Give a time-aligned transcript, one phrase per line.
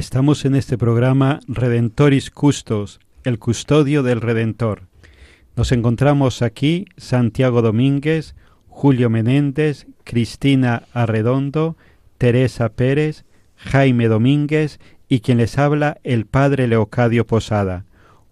[0.00, 4.84] Estamos en este programa Redentoris Custos, el custodio del Redentor.
[5.56, 8.34] Nos encontramos aquí Santiago Domínguez,
[8.66, 11.76] Julio Menéndez, Cristina Arredondo,
[12.16, 13.26] Teresa Pérez,
[13.56, 17.84] Jaime Domínguez y quien les habla el Padre Leocadio Posada.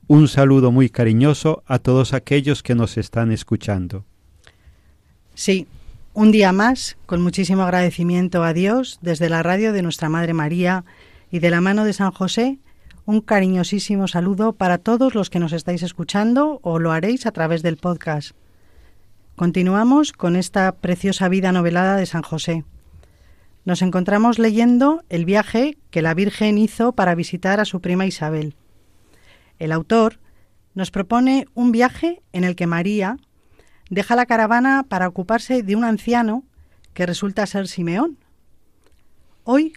[0.06, 4.06] Un saludo muy cariñoso a todos aquellos que nos están escuchando.
[5.34, 5.66] Sí,
[6.14, 10.87] un día más, con muchísimo agradecimiento a Dios, desde la radio de Nuestra Madre María
[11.31, 12.59] y de la mano de San José,
[13.05, 17.62] un cariñosísimo saludo para todos los que nos estáis escuchando o lo haréis a través
[17.62, 18.33] del podcast.
[19.37, 22.65] Continuamos con esta preciosa vida novelada de San José.
[23.65, 28.56] Nos encontramos leyendo el viaje que la Virgen hizo para visitar a su prima Isabel.
[29.59, 30.19] El autor
[30.75, 33.17] nos propone un viaje en el que María
[33.91, 36.44] deja la caravana para ocuparse de un anciano
[36.94, 38.19] que resulta ser Simeón.
[39.44, 39.72] Hoy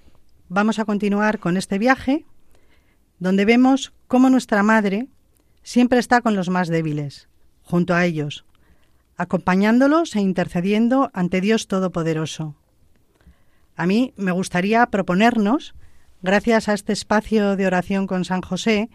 [0.52, 2.26] vamos a continuar con este viaje
[3.20, 5.08] donde vemos cómo nuestra Madre
[5.64, 7.30] siempre está con los más débiles,
[7.64, 8.44] junto a ellos,
[9.16, 12.56] acompañándolos e intercediendo ante Dios Todopoderoso.
[13.78, 15.74] A mí me gustaría proponernos,
[16.22, 18.90] gracias a este espacio de oración con San José,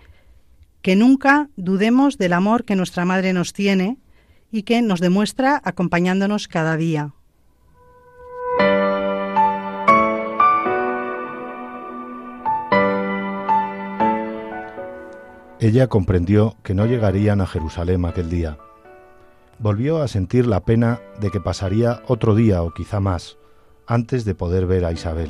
[0.82, 3.96] que nunca dudemos del amor que nuestra Madre nos tiene
[4.52, 7.14] y que nos demuestra acompañándonos cada día.
[15.66, 18.56] Ella comprendió que no llegarían a Jerusalén aquel día.
[19.58, 23.36] Volvió a sentir la pena de que pasaría otro día o quizá más
[23.88, 25.28] antes de poder ver a Isabel.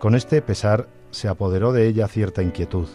[0.00, 2.88] Con este pesar se apoderó de ella cierta inquietud.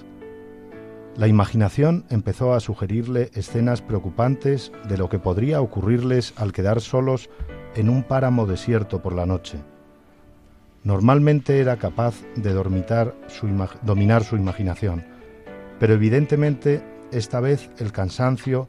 [1.16, 7.29] La imaginación empezó a sugerirle escenas preocupantes de lo que podría ocurrirles al quedar solos
[7.73, 9.59] en un páramo desierto por la noche.
[10.83, 13.47] Normalmente era capaz de dormitar su
[13.83, 15.10] dominar su imaginación,
[15.81, 18.67] pero evidentemente esta vez el cansancio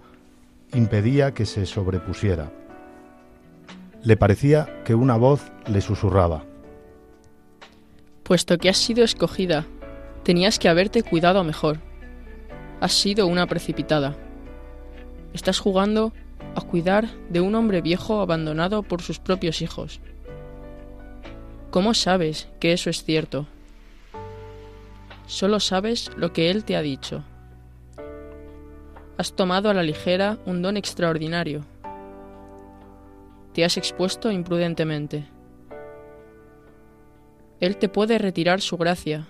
[0.73, 2.51] impedía que se sobrepusiera.
[4.03, 6.47] Le parecía que una voz le susurraba.
[8.23, 9.67] Puesto que has sido escogida,
[10.23, 11.81] tenías que haberte cuidado mejor.
[12.81, 14.17] Has sido una precipitada.
[15.35, 16.15] Estás jugando
[16.55, 20.01] a cuidar de un hombre viejo abandonado por sus propios hijos.
[21.71, 23.47] ¿Cómo sabes que eso es cierto?
[25.33, 27.25] Solo sabes lo que él te ha dicho.
[29.17, 31.65] Has tomado a la ligera un don extraordinario.
[33.55, 35.27] Te has expuesto imprudentemente.
[37.61, 39.27] Él te puede retirar su gracia.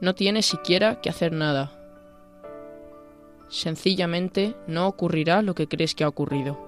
[0.00, 1.70] No tienes siquiera que hacer nada.
[3.48, 6.58] Sencillamente no ocurrirá lo que crees que ha ocurrido.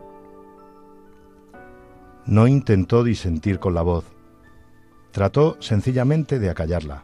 [2.26, 4.04] No intentó disentir con la voz.
[5.10, 7.02] Trató sencillamente de acallarla.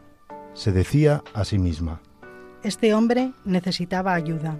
[0.53, 2.01] Se decía a sí misma.
[2.63, 4.57] Este hombre necesitaba ayuda.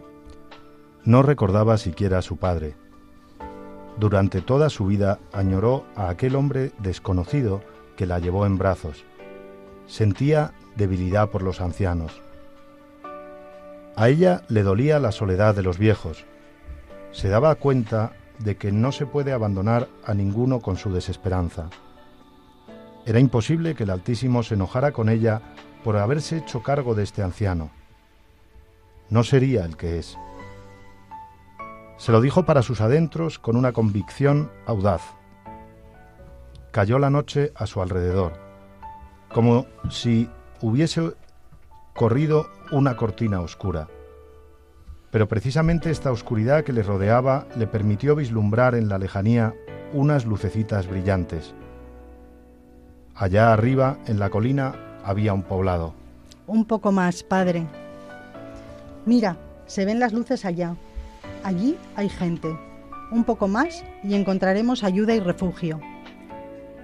[1.06, 2.76] No recordaba siquiera a su padre.
[3.98, 7.62] Durante toda su vida añoró a aquel hombre desconocido
[7.96, 9.06] que la llevó en brazos.
[9.86, 12.22] Sentía debilidad por los ancianos.
[13.96, 16.26] A ella le dolía la soledad de los viejos.
[17.12, 21.70] Se daba cuenta de que no se puede abandonar a ninguno con su desesperanza.
[23.06, 25.42] Era imposible que el Altísimo se enojara con ella
[25.84, 27.70] por haberse hecho cargo de este anciano.
[29.10, 30.18] No sería el que es.
[31.98, 35.02] Se lo dijo para sus adentros con una convicción audaz.
[36.72, 38.34] Cayó la noche a su alrededor,
[39.32, 40.30] como si
[40.62, 41.14] hubiese
[41.94, 43.88] corrido una cortina oscura.
[45.12, 49.54] Pero precisamente esta oscuridad que le rodeaba le permitió vislumbrar en la lejanía
[49.94, 51.54] unas lucecitas brillantes.
[53.14, 55.94] Allá arriba, en la colina, había un poblado.
[56.48, 57.66] Un poco más, padre.
[59.06, 60.76] Mira, se ven las luces allá.
[61.44, 62.58] Allí hay gente.
[63.12, 65.80] Un poco más y encontraremos ayuda y refugio.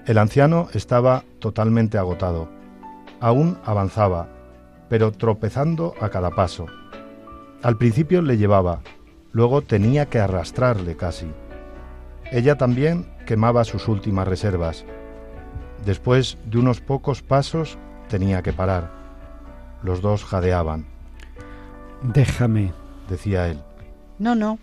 [0.05, 2.49] El anciano estaba totalmente agotado.
[3.19, 4.27] Aún avanzaba,
[4.89, 6.65] pero tropezando a cada paso.
[7.61, 8.81] Al principio le llevaba,
[9.31, 11.27] luego tenía que arrastrarle casi.
[12.31, 14.85] Ella también quemaba sus últimas reservas.
[15.85, 17.77] Después de unos pocos pasos
[18.09, 18.91] tenía que parar.
[19.83, 20.85] Los dos jadeaban.
[22.03, 22.73] Déjame,
[23.09, 23.61] decía él.
[24.17, 24.59] No, no,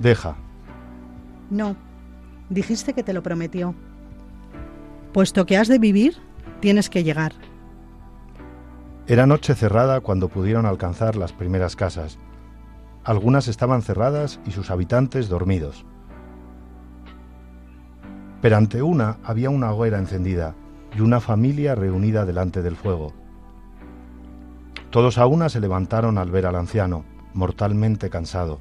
[0.00, 0.34] Deja.
[1.50, 1.76] no.
[2.48, 3.76] Dijiste que te lo prometió.
[5.12, 6.16] Puesto que has de vivir,
[6.58, 7.32] tienes que llegar.
[9.06, 12.18] Era noche cerrada cuando pudieron alcanzar las primeras casas.
[13.04, 15.84] Algunas estaban cerradas y sus habitantes dormidos.
[18.42, 20.54] Pero ante una había una hoguera encendida
[20.96, 23.12] y una familia reunida delante del fuego.
[24.90, 28.58] Todos a una se levantaron al ver al anciano, mortalmente cansado,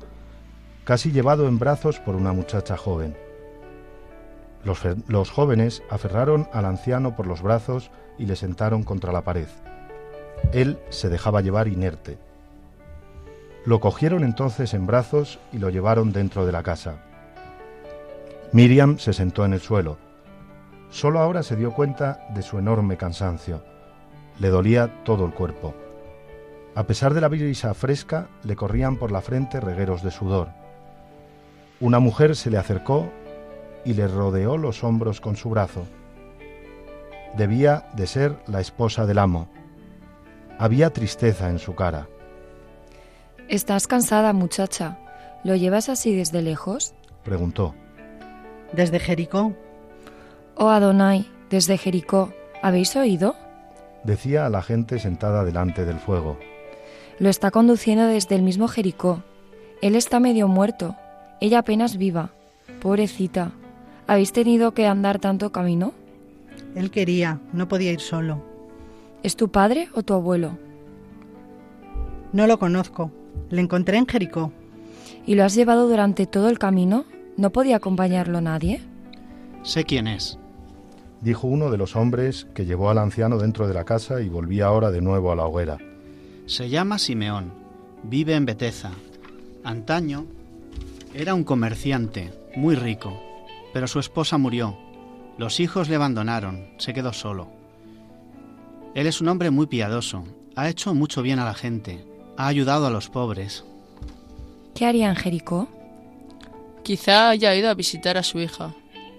[0.83, 3.17] casi llevado en brazos por una muchacha joven.
[4.63, 9.47] Los, los jóvenes aferraron al anciano por los brazos y le sentaron contra la pared.
[10.51, 12.19] Él se dejaba llevar inerte.
[13.65, 17.03] Lo cogieron entonces en brazos y lo llevaron dentro de la casa.
[18.51, 19.97] Miriam se sentó en el suelo.
[20.89, 23.63] Solo ahora se dio cuenta de su enorme cansancio.
[24.39, 25.73] Le dolía todo el cuerpo.
[26.75, 30.49] A pesar de la brisa fresca, le corrían por la frente regueros de sudor.
[31.79, 33.09] Una mujer se le acercó
[33.85, 35.85] y le rodeó los hombros con su brazo.
[37.37, 39.49] Debía de ser la esposa del amo.
[40.57, 42.07] Había tristeza en su cara.
[43.47, 44.99] Estás cansada, muchacha.
[45.43, 46.93] ¿Lo llevas así desde lejos?
[47.23, 47.75] Preguntó.
[48.73, 49.53] Desde Jericó.
[50.61, 52.33] Oh Adonai, desde Jericó.
[52.61, 53.37] ¿Habéis oído?
[54.03, 56.37] Decía a la gente sentada delante del fuego.
[57.17, 59.23] Lo está conduciendo desde el mismo Jericó.
[59.81, 60.97] Él está medio muerto.
[61.39, 62.31] Ella apenas viva.
[62.81, 63.53] Pobrecita.
[64.05, 65.93] ¿Habéis tenido que andar tanto camino?
[66.75, 68.43] Él quería, no podía ir solo.
[69.23, 70.57] ¿Es tu padre o tu abuelo?
[72.33, 73.11] No lo conozco.
[73.49, 74.51] Le encontré en Jericó.
[75.25, 77.05] ¿Y lo has llevado durante todo el camino?
[77.37, 78.81] ¿No podía acompañarlo nadie?
[79.63, 80.37] Sé quién es.
[81.21, 84.67] Dijo uno de los hombres que llevó al anciano dentro de la casa y volvía
[84.67, 85.77] ahora de nuevo a la hoguera.
[86.45, 87.53] Se llama Simeón.
[88.03, 88.91] Vive en Beteza.
[89.63, 90.25] Antaño
[91.13, 93.21] era un comerciante muy rico,
[93.73, 94.77] pero su esposa murió.
[95.37, 96.69] Los hijos le abandonaron.
[96.77, 97.49] Se quedó solo.
[98.95, 100.23] Él es un hombre muy piadoso.
[100.55, 102.05] Ha hecho mucho bien a la gente.
[102.37, 103.65] Ha ayudado a los pobres.
[104.73, 105.67] ¿Qué haría en Jericó?
[106.83, 108.73] Quizá haya ido a visitar a su hija.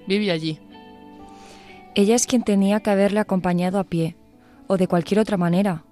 [0.06, 0.58] Vive allí.
[1.94, 4.16] Ella es quien tenía que haberle acompañado a pie,
[4.68, 5.84] o de cualquier otra manera.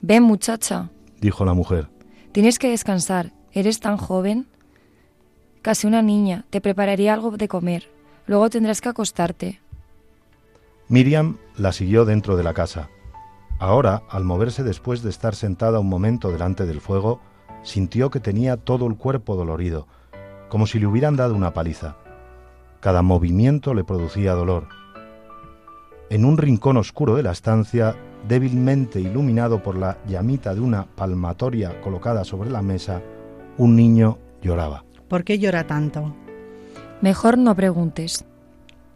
[0.00, 1.88] Ven, muchacha, Dijo la mujer.
[2.32, 3.32] tienes que descansar.
[3.52, 4.46] Eres tan joven.
[5.62, 6.46] Casi una niña.
[6.50, 7.90] Te prepararía algo de comer.
[8.26, 9.60] Luego tendrás que acostarte.
[10.88, 12.88] Miriam la siguió dentro de la casa.
[13.58, 17.20] Ahora, al moverse después de estar sentada un momento delante del fuego,
[17.62, 19.86] sintió que tenía todo el cuerpo dolorido,
[20.48, 21.96] como si le hubieran dado una paliza.
[22.80, 24.68] Cada movimiento le producía dolor.
[26.10, 27.94] En un rincón oscuro de la estancia,
[28.26, 33.00] débilmente iluminado por la llamita de una palmatoria colocada sobre la mesa,
[33.58, 34.84] un niño lloraba.
[35.06, 36.12] ¿Por qué llora tanto?
[37.00, 38.24] Mejor no preguntes.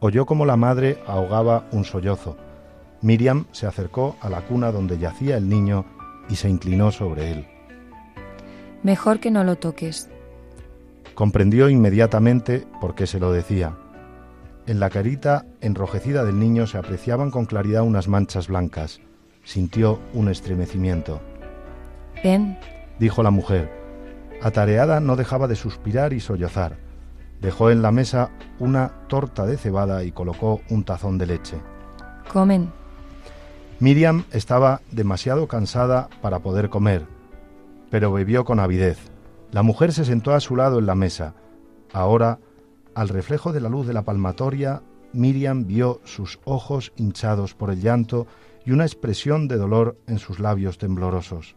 [0.01, 2.37] Oyó como la madre ahogaba un sollozo.
[3.01, 5.85] Miriam se acercó a la cuna donde yacía el niño
[6.29, 7.47] y se inclinó sobre él.
[8.83, 10.11] Mejor que no lo toques.
[11.15, 13.77] Comprendió inmediatamente por qué se lo decía.
[14.67, 19.01] En la carita enrojecida del niño se apreciaban con claridad unas manchas blancas.
[19.45, 21.21] Sintió un estremecimiento.
[22.23, 22.59] Ven,
[22.99, 23.71] Dijo la mujer.
[24.41, 26.77] Atareada no dejaba de suspirar y sollozar.
[27.41, 31.57] Dejó en la mesa una torta de cebada y colocó un tazón de leche.
[32.33, 32.73] Comen.
[33.81, 37.05] Miriam estaba demasiado cansada para poder comer,
[37.91, 38.99] pero bebió con avidez.
[39.51, 41.35] La mujer se sentó a su lado en la mesa.
[41.93, 42.39] Ahora,
[42.95, 44.83] al reflejo de la luz de la palmatoria,
[45.13, 48.27] Miriam vio sus ojos hinchados por el llanto
[48.65, 51.57] y una expresión de dolor en sus labios temblorosos.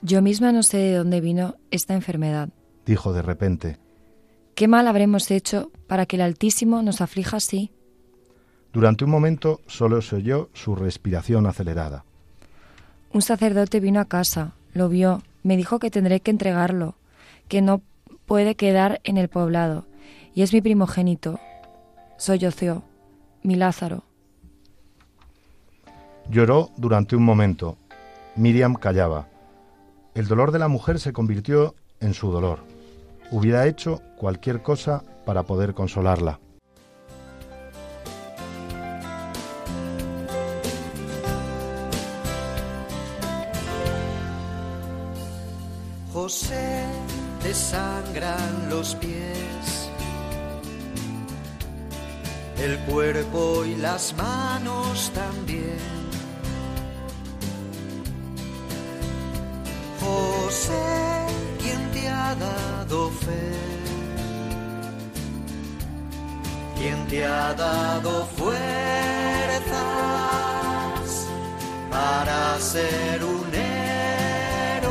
[0.00, 2.48] Yo misma no sé de dónde vino esta enfermedad,
[2.86, 3.78] dijo de repente.
[4.54, 7.70] ¿Qué mal habremos hecho para que el Altísimo nos aflija así?
[8.72, 12.04] Durante un momento solo se oyó su respiración acelerada.
[13.12, 16.96] Un sacerdote vino a casa, lo vio, me dijo que tendré que entregarlo,
[17.48, 17.82] que no
[18.26, 19.86] puede quedar en el poblado,
[20.34, 21.38] y es mi primogénito.
[22.16, 22.82] Soy Ocio,
[23.42, 24.04] mi Lázaro.
[26.30, 27.76] Lloró durante un momento.
[28.36, 29.28] Miriam callaba.
[30.14, 32.60] El dolor de la mujer se convirtió en su dolor.
[33.30, 36.38] Hubiera hecho cualquier cosa para poder consolarla.
[46.12, 46.84] José
[47.42, 49.38] te sangran los pies,
[52.62, 55.80] el cuerpo y las manos también.
[60.00, 61.26] José,
[61.60, 63.52] quien te ha dado fe,
[66.78, 68.58] quien te ha dado fuerzas
[71.90, 74.82] para ser un héroe.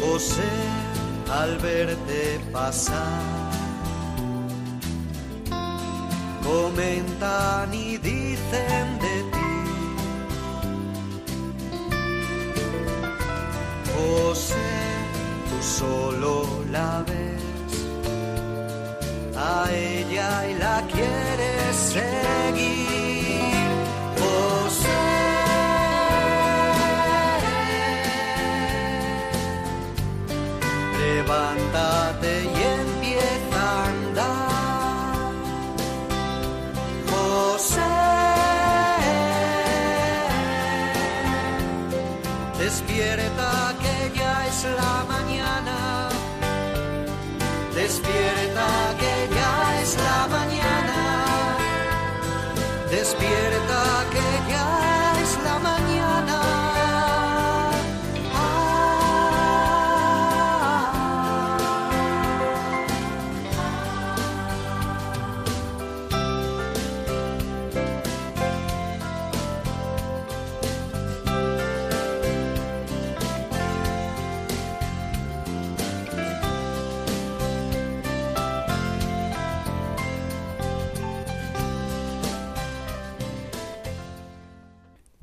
[0.00, 0.52] José,
[1.28, 3.41] al verte pasar,
[6.42, 9.52] comentan y dicen de ti.
[13.94, 14.70] José,
[15.48, 16.32] tú solo
[16.70, 17.72] la ves
[19.36, 23.40] a ella y la quieres seguir.
[24.20, 25.02] José,
[30.98, 32.31] levántate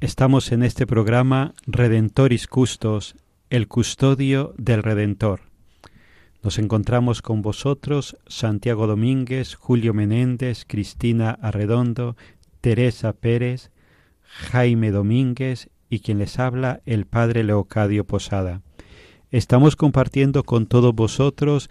[0.01, 3.17] Estamos en este programa Redentoris Custos,
[3.49, 5.41] el custodio del Redentor.
[6.41, 12.15] Nos encontramos con vosotros Santiago Domínguez, Julio Menéndez, Cristina Arredondo,
[12.61, 13.71] Teresa Pérez,
[14.23, 18.61] Jaime Domínguez y quien les habla el Padre Leocadio Posada.
[19.31, 21.69] Estamos compartiendo con todos vosotros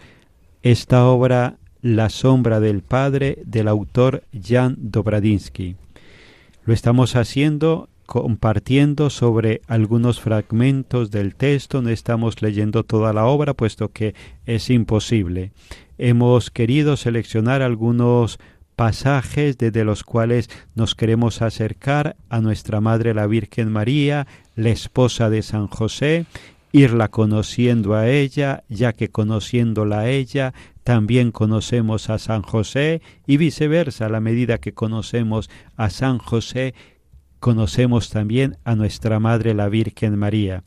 [0.61, 5.77] esta obra La sombra del Padre del autor Jan Dobradinsky.
[6.63, 13.53] Lo estamos haciendo compartiendo sobre algunos fragmentos del texto, no estamos leyendo toda la obra,
[13.53, 14.15] puesto que
[14.47, 15.51] es imposible.
[15.99, 18.39] Hemos querido seleccionar algunos
[18.75, 24.25] pasajes desde los cuales nos queremos acercar a nuestra Madre la Virgen María,
[24.55, 26.25] la esposa de San José,
[26.71, 33.37] irla conociendo a ella, ya que conociéndola a ella, también conocemos a San José y
[33.37, 35.47] viceversa, a la medida que conocemos
[35.77, 36.73] a San José,
[37.39, 40.63] conocemos también a nuestra Madre la Virgen María.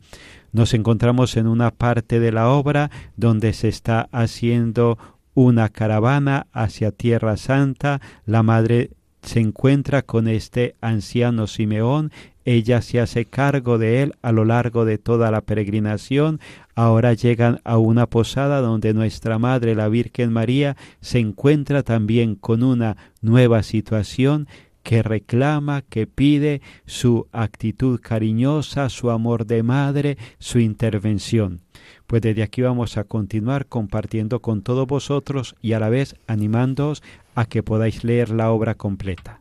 [0.52, 4.98] Nos encontramos en una parte de la obra donde se está haciendo
[5.34, 8.00] una caravana hacia Tierra Santa.
[8.26, 8.90] La Madre
[9.22, 12.10] se encuentra con este anciano Simeón,
[12.44, 16.40] ella se hace cargo de él a lo largo de toda la peregrinación.
[16.74, 22.64] Ahora llegan a una posada donde nuestra Madre, la Virgen María, se encuentra también con
[22.64, 24.48] una nueva situación
[24.82, 31.60] que reclama, que pide su actitud cariñosa, su amor de madre, su intervención.
[32.06, 37.02] Pues desde aquí vamos a continuar compartiendo con todos vosotros y a la vez animándoos
[37.34, 39.40] a que podáis leer la obra completa.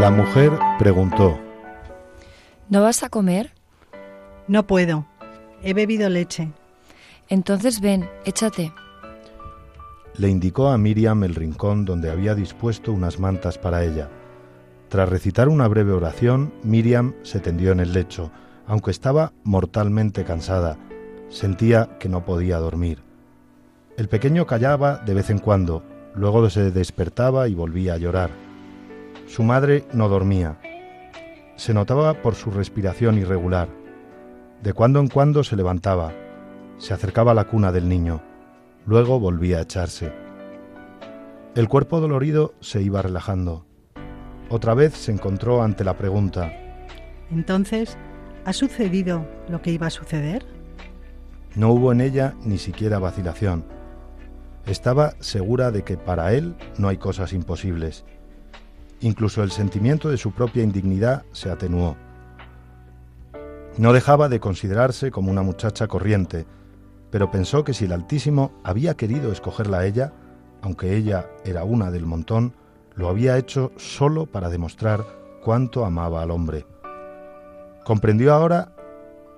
[0.00, 1.38] La mujer preguntó,
[2.68, 3.52] ¿No vas a comer?
[4.48, 5.06] No puedo.
[5.62, 6.48] He bebido leche.
[7.28, 8.72] Entonces ven, échate.
[10.16, 14.10] Le indicó a Miriam el rincón donde había dispuesto unas mantas para ella.
[14.88, 18.30] Tras recitar una breve oración, Miriam se tendió en el lecho,
[18.66, 20.76] aunque estaba mortalmente cansada.
[21.30, 23.02] Sentía que no podía dormir.
[23.96, 25.82] El pequeño callaba de vez en cuando,
[26.14, 28.30] luego se despertaba y volvía a llorar.
[29.26, 30.58] Su madre no dormía.
[31.56, 33.68] Se notaba por su respiración irregular.
[34.62, 36.12] De cuando en cuando se levantaba,
[36.76, 38.20] se acercaba a la cuna del niño,
[38.86, 40.12] luego volvía a echarse.
[41.54, 43.66] El cuerpo dolorido se iba relajando.
[44.48, 46.52] Otra vez se encontró ante la pregunta.
[47.30, 47.96] Entonces,
[48.44, 50.44] ¿ha sucedido lo que iba a suceder?
[51.54, 53.64] No hubo en ella ni siquiera vacilación.
[54.66, 58.04] Estaba segura de que para él no hay cosas imposibles.
[59.00, 61.96] Incluso el sentimiento de su propia indignidad se atenuó.
[63.76, 66.46] No dejaba de considerarse como una muchacha corriente,
[67.12, 70.14] pero pensó que si el Altísimo había querido escogerla a ella,
[70.62, 72.54] aunque ella era una del montón,
[72.94, 75.04] lo había hecho solo para demostrar
[75.44, 76.64] cuánto amaba al hombre.
[77.84, 78.74] Comprendió ahora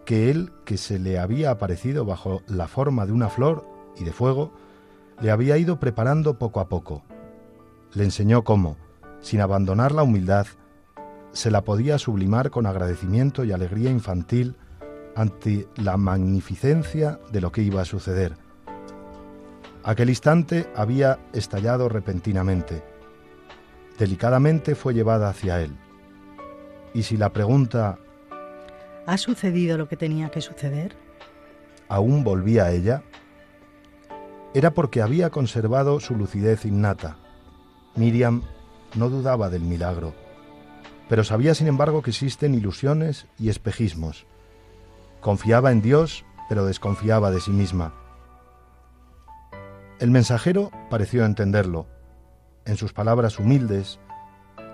[0.05, 3.67] que él, que se le había aparecido bajo la forma de una flor
[3.99, 4.53] y de fuego,
[5.21, 7.03] le había ido preparando poco a poco.
[7.93, 8.77] Le enseñó cómo,
[9.21, 10.47] sin abandonar la humildad,
[11.33, 14.55] se la podía sublimar con agradecimiento y alegría infantil
[15.17, 18.37] ante la magnificencia de lo que iba a suceder.
[19.83, 22.83] Aquel instante había estallado repentinamente.
[23.99, 25.77] Delicadamente fue llevada hacia él.
[26.95, 27.99] Y si la pregunta
[29.07, 30.97] ¿Ha sucedido lo que tenía que suceder?
[31.89, 33.03] aún volvía a ella,
[34.55, 37.19] era porque había conservado su lucidez innata.
[37.97, 38.43] Miriam
[38.95, 40.15] no dudaba del milagro,
[41.09, 44.27] pero sabía sin embargo que existen ilusiones y espejismos.
[45.25, 47.95] Confiaba en Dios, pero desconfiaba de sí misma.
[49.99, 51.87] El mensajero pareció entenderlo.
[52.67, 53.99] En sus palabras humildes,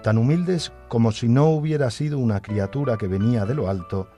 [0.02, 4.10] tan humildes como si no hubiera sido una criatura que venía de lo alto,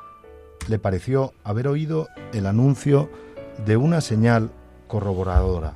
[0.69, 3.11] le pareció haber oído el anuncio
[3.67, 4.51] de una señal
[4.89, 5.75] corroboradora.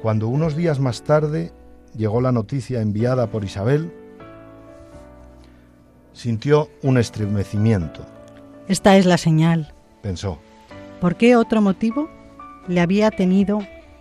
[0.00, 1.52] Cuando unos días más tarde
[1.94, 3.92] llegó la noticia enviada por Isabel,
[6.14, 8.13] sintió un estremecimiento.
[8.68, 9.72] Esta es la señal.
[10.02, 10.38] Pensó,
[11.00, 12.08] ¿Por qué otro motivo
[12.66, 13.58] le había tenido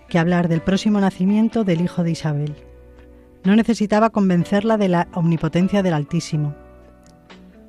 [0.08, 2.56] que hablar del próximo nacimiento del hijo de Isabel?
[3.44, 6.56] No necesitaba convencerla de la omnipotencia del Altísimo.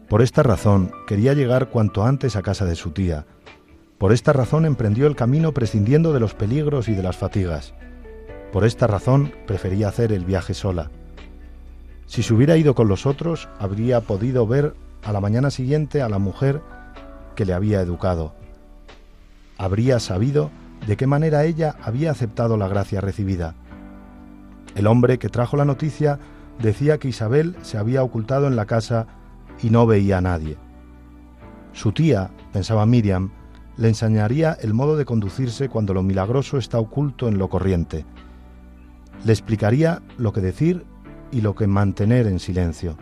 [0.08, 3.26] por esta razón quería llegar cuanto antes a casa de su tía.
[3.98, 7.74] Por esta razón emprendió el camino prescindiendo de los peligros y de las fatigas.
[8.52, 10.90] Por esta razón prefería hacer el viaje sola.
[12.06, 16.08] Si se hubiera ido con los otros, habría podido ver a la mañana siguiente a
[16.08, 16.60] la mujer
[17.34, 18.34] que le había educado.
[19.58, 20.50] Habría sabido
[20.86, 23.54] de qué manera ella había aceptado la gracia recibida.
[24.74, 26.18] El hombre que trajo la noticia
[26.60, 29.06] decía que Isabel se había ocultado en la casa
[29.62, 30.56] y no veía a nadie.
[31.72, 33.30] Su tía, pensaba Miriam,
[33.76, 38.04] le enseñaría el modo de conducirse cuando lo milagroso está oculto en lo corriente.
[39.24, 40.84] Le explicaría lo que decir
[41.32, 42.96] y lo que mantener en silencio.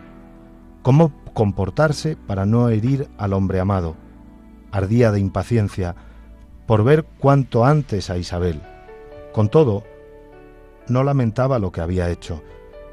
[0.81, 3.95] Cómo comportarse para no herir al hombre amado.
[4.73, 5.95] Ardía de impaciencia
[6.65, 8.59] por ver cuanto antes a Isabel.
[9.31, 9.83] Con todo,
[10.87, 12.41] no lamentaba lo que había hecho.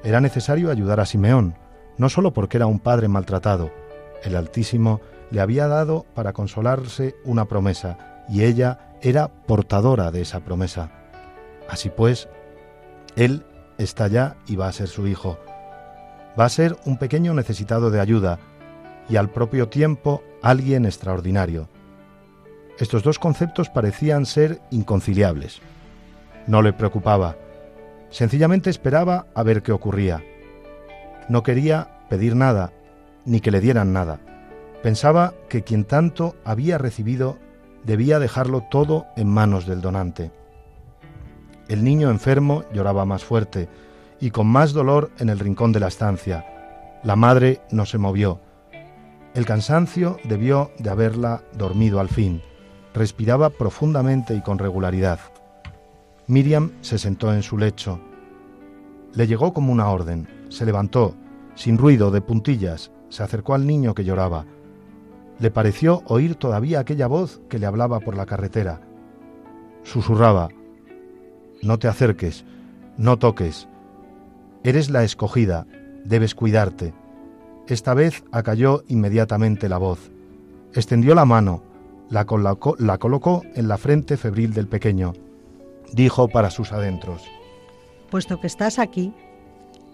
[0.05, 1.55] Era necesario ayudar a Simeón,
[1.97, 3.71] no solo porque era un padre maltratado.
[4.23, 10.41] El Altísimo le había dado para consolarse una promesa, y ella era portadora de esa
[10.41, 10.91] promesa.
[11.67, 12.29] Así pues,
[13.17, 13.47] él
[13.79, 15.39] está ya y va a ser su hijo.
[16.39, 18.39] Va a ser un pequeño necesitado de ayuda
[19.11, 21.69] y al propio tiempo alguien extraordinario.
[22.79, 25.61] Estos dos conceptos parecían ser inconciliables.
[26.47, 27.37] No le preocupaba.
[28.09, 30.23] Sencillamente esperaba a ver qué ocurría.
[31.29, 32.73] No quería pedir nada,
[33.25, 34.21] ni que le dieran nada.
[34.83, 37.37] Pensaba que quien tanto había recibido
[37.85, 40.31] debía dejarlo todo en manos del donante.
[41.69, 43.69] El niño enfermo lloraba más fuerte
[44.21, 46.47] y con más dolor en el rincón de la estancia.
[47.05, 48.41] La madre no se movió.
[49.33, 52.43] El cansancio debió de haberla dormido al fin.
[52.93, 55.21] Respiraba profundamente y con regularidad.
[56.27, 58.01] Miriam se sentó en su lecho.
[59.15, 60.29] Le llegó como una orden.
[60.49, 61.15] Se levantó,
[61.55, 64.47] sin ruido, de puntillas, se acercó al niño que lloraba.
[65.39, 68.81] Le pareció oír todavía aquella voz que le hablaba por la carretera.
[69.85, 70.49] Susurraba,
[71.63, 72.45] No te acerques,
[72.97, 73.69] no toques.
[74.65, 75.67] Eres la escogida,
[76.05, 76.95] debes cuidarte.
[77.67, 80.11] Esta vez acalló inmediatamente la voz.
[80.75, 81.63] Extendió la mano,
[82.09, 85.13] la colocó, la colocó en la frente febril del pequeño.
[85.93, 87.23] Dijo para sus adentros.
[88.11, 89.15] Puesto que estás aquí,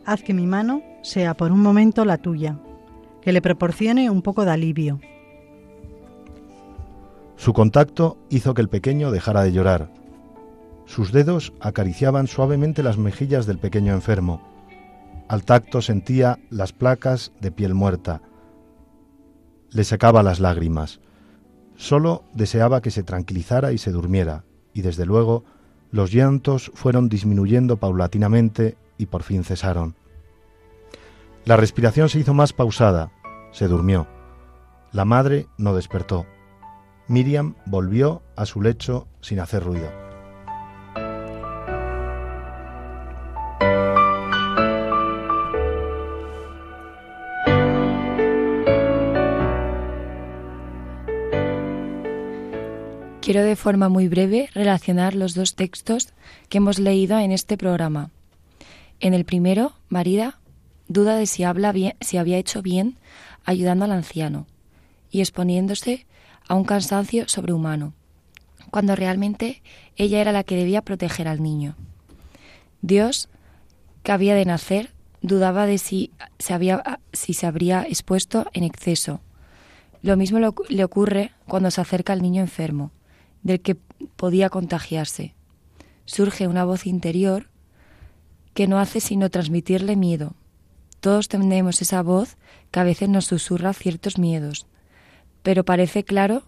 [0.06, 2.58] haz que mi mano sea por un momento la tuya,
[3.20, 5.00] que le proporcione un poco de alivio.
[7.36, 9.92] Su contacto hizo que el pequeño dejara de llorar.
[10.86, 14.40] Sus dedos acariciaban suavemente las mejillas del pequeño enfermo.
[15.28, 18.22] Al tacto sentía las placas de piel muerta.
[19.70, 21.00] Le secaba las lágrimas.
[21.76, 25.44] Solo deseaba que se tranquilizara y se durmiera, y desde luego
[25.90, 29.96] los llantos fueron disminuyendo paulatinamente y por fin cesaron.
[31.44, 33.12] La respiración se hizo más pausada,
[33.52, 34.06] se durmió.
[34.92, 36.26] La madre no despertó.
[37.08, 40.05] Miriam volvió a su lecho sin hacer ruido.
[53.26, 56.14] Quiero de forma muy breve relacionar los dos textos
[56.48, 58.12] que hemos leído en este programa.
[59.00, 60.38] En el primero, Marida
[60.86, 62.98] duda de si, habla bien, si había hecho bien
[63.44, 64.46] ayudando al anciano
[65.10, 66.06] y exponiéndose
[66.46, 67.94] a un cansancio sobrehumano,
[68.70, 69.60] cuando realmente
[69.96, 71.74] ella era la que debía proteger al niño.
[72.80, 73.28] Dios,
[74.04, 79.20] que había de nacer, dudaba de si se, había, si se habría expuesto en exceso.
[80.00, 82.92] Lo mismo le ocurre cuando se acerca al niño enfermo
[83.46, 83.76] del que
[84.16, 85.34] podía contagiarse.
[86.04, 87.48] Surge una voz interior
[88.54, 90.34] que no hace sino transmitirle miedo.
[91.00, 92.36] Todos tenemos esa voz
[92.70, 94.66] que a veces nos susurra ciertos miedos,
[95.42, 96.42] pero parece claro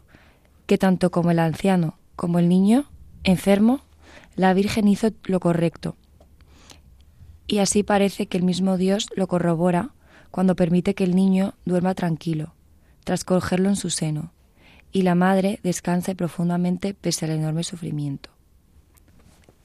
[0.66, 2.90] que tanto como el anciano como el niño
[3.22, 3.82] enfermo,
[4.34, 5.96] la Virgen hizo lo correcto.
[7.46, 9.90] Y así parece que el mismo Dios lo corrobora
[10.32, 12.54] cuando permite que el niño duerma tranquilo,
[13.04, 14.32] tras cogerlo en su seno
[14.92, 18.30] y la madre descanse profundamente pese al enorme sufrimiento.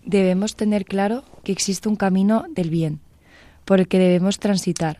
[0.05, 2.99] Debemos tener claro que existe un camino del bien,
[3.65, 4.97] por el que debemos transitar,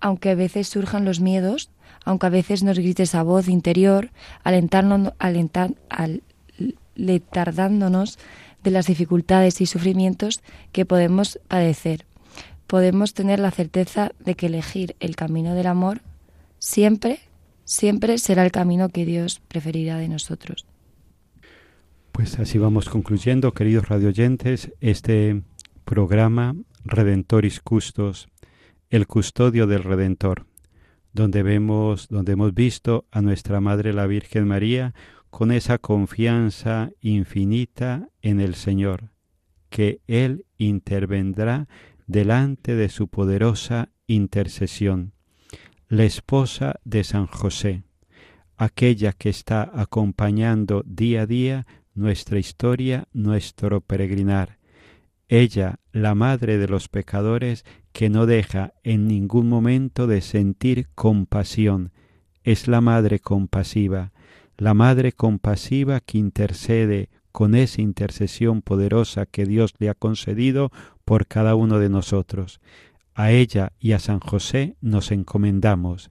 [0.00, 1.70] aunque a veces surjan los miedos,
[2.04, 4.10] aunque a veces nos grite esa voz interior,
[4.42, 5.12] alentándonos,
[8.64, 10.40] de las dificultades y sufrimientos
[10.72, 12.06] que podemos padecer.
[12.66, 16.00] Podemos tener la certeza de que elegir el camino del amor
[16.58, 17.20] siempre
[17.72, 20.66] siempre será el camino que Dios preferirá de nosotros.
[22.12, 25.42] Pues así vamos concluyendo, queridos radioyentes, este
[25.86, 26.54] programa
[26.84, 28.28] Redentoris Custos,
[28.90, 30.44] el custodio del Redentor,
[31.14, 34.92] donde vemos, donde hemos visto a nuestra Madre la Virgen María
[35.30, 39.08] con esa confianza infinita en el Señor,
[39.70, 41.68] que Él intervendrá
[42.06, 45.14] delante de su poderosa intercesión
[45.92, 47.82] la esposa de San José,
[48.56, 54.56] aquella que está acompañando día a día nuestra historia, nuestro peregrinar.
[55.28, 61.92] Ella, la madre de los pecadores, que no deja en ningún momento de sentir compasión,
[62.42, 64.12] es la madre compasiva,
[64.56, 70.72] la madre compasiva que intercede con esa intercesión poderosa que Dios le ha concedido
[71.04, 72.60] por cada uno de nosotros.
[73.14, 76.10] A ella y a San José nos encomendamos.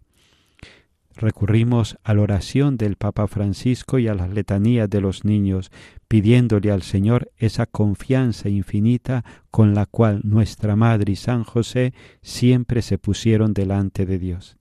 [1.15, 5.71] Recurrimos a la oración del Papa Francisco y a las letanías de los niños,
[6.07, 12.81] pidiéndole al Señor esa confianza infinita con la cual nuestra Madre y San José siempre
[12.81, 14.57] se pusieron delante de Dios.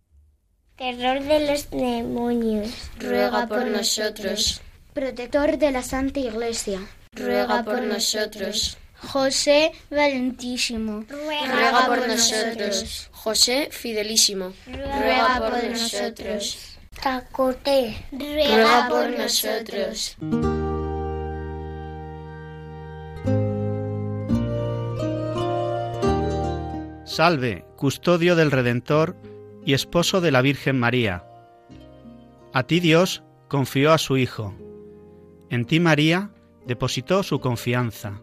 [0.76, 4.61] Terror de los demonios, ruega por nosotros.
[4.94, 6.81] Protector de la Santa Iglesia,
[7.12, 8.80] ruega por nosotros.
[9.03, 13.09] José Valentísimo, ruega por nosotros.
[13.13, 16.77] José Fidelísimo, ruega por nosotros.
[17.03, 20.17] Tacote, ruega por nosotros.
[27.05, 29.17] Salve, custodio del Redentor
[29.65, 31.25] y esposo de la Virgen María.
[32.53, 34.55] A ti Dios confió a su Hijo.
[35.51, 36.31] En ti María
[36.67, 38.23] depositó su confianza.